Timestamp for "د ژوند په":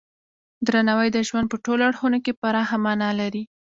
1.13-1.57